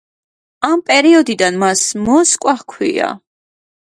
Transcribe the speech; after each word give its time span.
ამ 0.69 0.79
პერიოდიდან 0.87 1.59
მას 1.65 1.83
მოსკვა 2.07 2.59
ჰქვია. 2.63 3.13